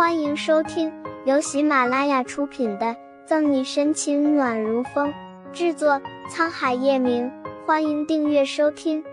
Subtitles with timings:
[0.00, 0.90] 欢迎收听
[1.26, 2.86] 由喜马拉雅出品的
[3.26, 5.12] 《赠你深情暖如风》，
[5.52, 7.30] 制作沧海夜明。
[7.66, 9.04] 欢迎订阅收听。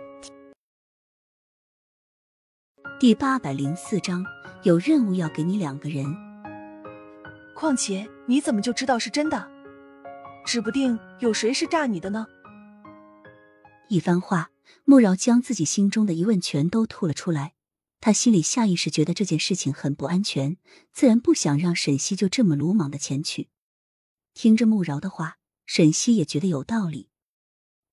[3.02, 4.26] 第八百零四章，
[4.63, 6.05] 有任务要给你两个人。
[7.54, 9.46] 况且你怎么就知道是真的？
[10.46, 12.26] 指不定有谁是诈你的呢？
[13.90, 14.51] 一番话，
[14.85, 17.55] 穆饶将自己心中的疑问全都吐了出来。
[18.00, 20.58] 他心里下意识觉得这件事情很不安全，
[20.91, 23.50] 自然不想让沈西就这么鲁莽的前去。
[24.34, 27.10] 听着穆饶的话，沈西也觉得有道理。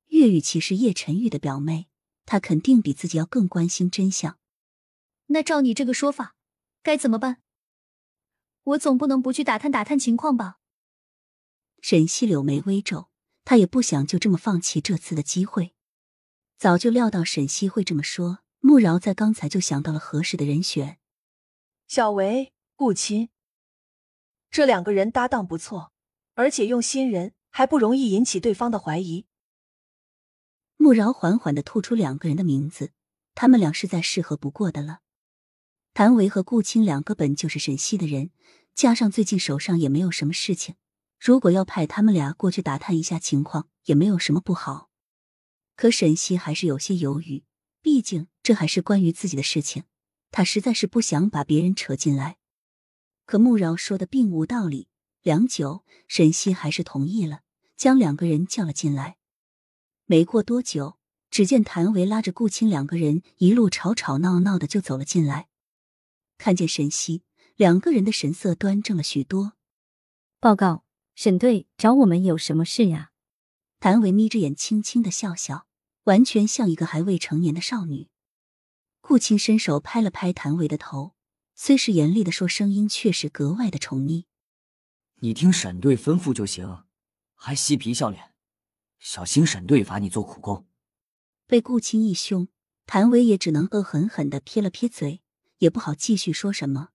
[0.09, 1.89] 岳雨琪是叶晨玉的表妹，
[2.27, 4.39] 她肯定比自己要更关心真相。
[5.29, 6.37] 那照你这个说法，
[6.83, 7.41] 该怎么办？
[8.63, 10.59] 我总不能不去打探打探情况吧？
[11.81, 13.09] 沈西柳眉微皱，
[13.45, 15.75] 他也不想就这么放弃这次的机会。
[16.59, 18.44] 早就料到沈西会这么说。
[18.67, 20.99] 穆饶在刚才就想到了合适的人选，
[21.87, 23.29] 小维、顾青，
[24.51, 25.93] 这两个人搭档不错，
[26.33, 29.27] 而且用新人还不容易引起对方的怀疑。
[30.79, 32.93] 穆饶缓缓的吐出两个人的名字，
[33.35, 35.01] 他们俩是再适合不过的了。
[35.93, 38.31] 谭维和顾青两个本就是沈西的人，
[38.75, 40.77] 加上最近手上也没有什么事情，
[41.21, 44.89] 如果要派他们俩过去打探一下情况，也没有什么不好。
[45.77, 47.45] 可沈西还是有些犹豫。
[47.83, 49.85] 毕竟这还是关于自己的事情，
[50.31, 52.37] 他实在是不想把别人扯进来。
[53.25, 54.89] 可穆饶说的并无道理，
[55.23, 57.41] 良久，沈西还是同意了，
[57.75, 59.17] 将两个人叫了进来。
[60.05, 60.99] 没过多久，
[61.31, 65.49] 只见谭维拉着顾青两个人一路吵吵闹闹的就走了进来。
[66.37, 67.23] 看见沈西，
[67.57, 69.55] 两个人的神色端正了许多。
[70.39, 70.85] 报告，
[71.15, 73.13] 沈队找我们有什么事呀？
[73.81, 75.67] 谭维眯着眼，轻轻的笑笑。
[76.05, 78.11] 完全像一个还未成年的少女。
[79.07, 81.15] 顾青伸手拍了拍谭维的头，
[81.55, 84.25] 虽是严厉的说，声音却是格外的宠溺。
[85.17, 86.85] 你听沈队吩咐就行，
[87.35, 88.33] 还嬉皮笑脸，
[88.99, 90.67] 小心沈队罚你做苦工。
[91.47, 92.49] 被顾青一凶，
[92.87, 95.21] 谭维也只能恶狠狠的撇了撇嘴，
[95.59, 96.89] 也不好继续说什么。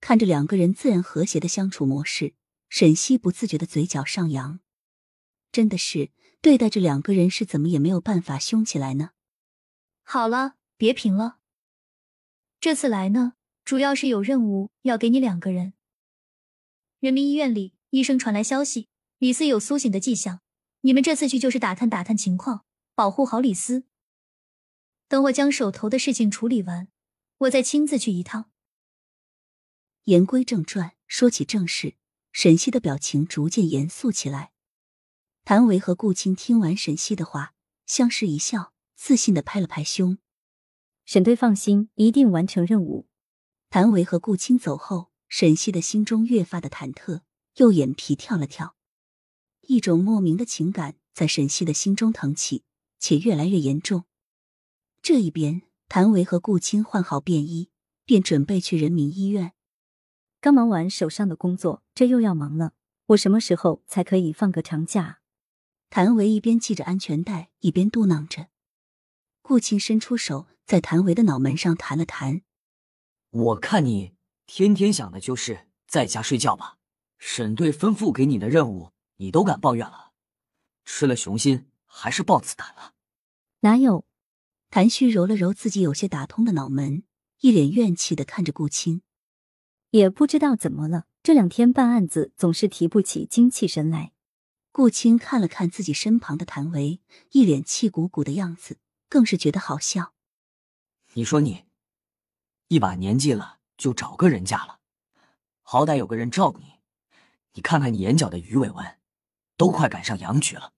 [0.00, 2.32] 看着两个人自然和谐的相处模式，
[2.70, 4.60] 沈西不自觉的嘴角上扬，
[5.52, 6.12] 真的是。
[6.40, 9.10] 对待这两个人是怎么也没有办法凶起来呢？
[10.02, 11.36] 好了，别贫了。
[12.58, 13.34] 这次来呢，
[13.66, 15.74] 主要是有任务要给你两个人。
[17.00, 20.40] 人民医院里，医生传来消息，李斯有苏醒的迹象。
[20.80, 22.64] 你们这次去就是打探打探情况，
[22.94, 23.84] 保护好李斯。
[25.06, 26.88] 等我将手头的事情处理完，
[27.40, 28.50] 我再亲自去一趟。
[30.04, 31.96] 言归正传，说起正事，
[32.32, 34.52] 沈西的表情逐渐严肃起来。
[35.44, 37.52] 谭维和顾青听完沈西的话，
[37.84, 40.16] 相视一笑，自信的拍了拍胸
[41.12, 43.08] ：“沈队放心，一定完成任务。”
[43.68, 47.22] 谭维和顾青走后，沈西的心中越发的忐忑，
[47.56, 48.76] 右眼皮跳了跳，
[49.62, 52.62] 一种莫名的情感在沈西的心中腾起，
[53.00, 54.04] 且越来越严重。
[55.02, 57.70] 这一边，谭维和顾青换好便衣，
[58.04, 59.54] 便准备去人民医院。
[60.40, 62.74] 刚忙完手上的工作，这又要忙了，
[63.06, 65.18] 我什么时候才可以放个长假？
[65.88, 68.46] 谭维一边系着安全带，一边嘟囔着。
[69.42, 72.42] 顾青伸出手，在谭维的脑门上弹了弹。
[73.30, 74.14] 我看你
[74.46, 76.78] 天天想的就是在家睡觉吧？
[77.18, 80.12] 沈队吩咐给你的任务，你都敢抱怨了？
[80.84, 82.92] 吃了雄心还是豹子胆了？
[83.62, 84.04] 哪有？
[84.68, 87.02] 谭旭揉了揉自己有些打通的脑门，
[87.40, 89.02] 一脸怨气的看着顾青。
[89.90, 94.12] 也不知道怎么了，这两天办案子总是提不起精气神来。
[94.70, 97.00] 顾青看了看自己身旁的谭维，
[97.32, 98.78] 一脸气鼓鼓的样子，
[99.08, 100.12] 更是觉得好笑。
[101.14, 101.64] 你说你
[102.68, 104.78] 一把年纪了，就找个人嫁了，
[105.62, 106.74] 好歹有个人照顾你。
[107.54, 108.98] 你看看你眼角的鱼尾纹，
[109.56, 110.72] 都快赶上杨局了。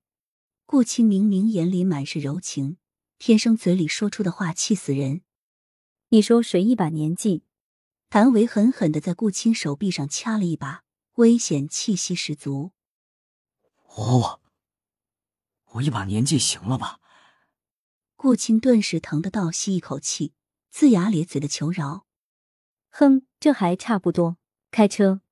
[0.64, 2.78] 顾青明明眼里满是柔情，
[3.18, 5.20] 天生嘴里说出的话气死人。
[6.08, 7.44] 你说谁一把年纪？
[8.08, 10.82] 谭维狠狠的在顾青手臂上掐了一把，
[11.16, 12.72] 危险气息十足。
[13.96, 14.40] 我
[15.72, 17.00] 我一把年纪行了吧？
[18.22, 20.32] 顾青顿时疼得倒吸一口气，
[20.72, 22.06] 龇牙咧嘴的求饶。
[22.88, 24.36] 哼，这还差不多。
[24.70, 25.22] 开车。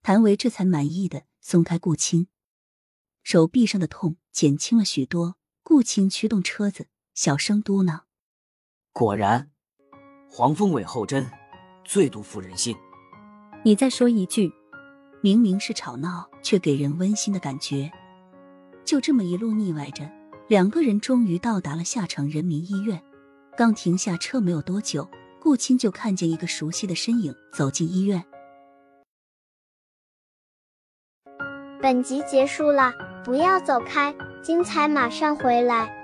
[0.00, 2.28] 谭维这才满意的松开顾青，
[3.22, 5.36] 手臂上的痛减轻了许多。
[5.62, 8.04] 顾青驱动车子，小声嘟囔
[8.90, 9.50] ：“果然，
[10.30, 11.30] 黄蜂尾后针，
[11.84, 12.74] 最毒妇人心。”
[13.62, 14.50] 你再说一句。
[15.20, 17.92] 明明是吵闹，却给人温馨的感觉。
[18.86, 20.10] 就这么一路腻歪着，
[20.50, 23.00] 两个人终于到达了下城人民医院。
[23.56, 25.08] 刚停下车没有多久
[25.40, 28.20] 顾清就看见一个熟悉的身影走进医院。
[31.80, 32.92] 本集结束了
[33.24, 34.12] 不要走开
[34.42, 35.99] 精彩马上回来。